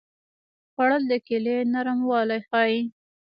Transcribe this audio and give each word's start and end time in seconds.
خوړل 0.73 1.03
د 1.11 1.13
کیلې 1.27 1.57
نرموالی 1.73 2.39
ښيي 2.47 2.79